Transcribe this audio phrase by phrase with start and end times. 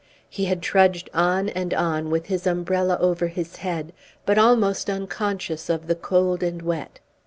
[0.27, 3.93] He had trudged on and on with his umbrella over his head,
[4.25, 6.99] but almost unconscious of the cold and wet.